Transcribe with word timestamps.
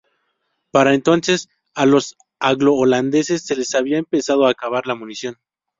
Para 0.71 0.95
entonces, 0.95 1.47
a 1.75 1.85
los 1.85 2.17
anglo-holandeses 2.39 3.43
se 3.45 3.55
les 3.55 3.75
había 3.75 3.99
empezado 3.99 4.47
a 4.47 4.49
acabar 4.49 4.87
la 4.87 4.95
munición. 4.95 5.37